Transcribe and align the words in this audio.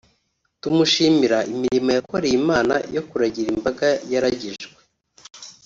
tumushimira 0.61 1.37
imirimo 1.53 1.89
yakoreye 1.97 2.35
imana 2.41 2.75
yo 2.95 3.01
kuragira 3.09 3.49
imbaga 3.55 3.87
yaragijwe 4.11 4.77